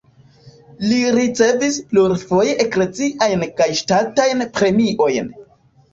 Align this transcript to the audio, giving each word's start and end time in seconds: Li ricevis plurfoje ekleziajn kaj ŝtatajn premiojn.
Li 0.85 1.01
ricevis 1.15 1.77
plurfoje 1.91 2.55
ekleziajn 2.65 3.47
kaj 3.61 3.69
ŝtatajn 3.83 4.43
premiojn. 4.57 5.31